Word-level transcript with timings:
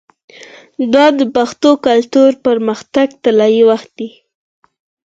دا 0.93 1.05
د 1.19 1.21
پښتو 1.35 1.71
کلتور 1.87 2.29
د 2.35 2.43
پرمختګ 2.45 3.07
طلایی 3.23 3.61
وخت 3.69 3.89
دی. 3.99 4.09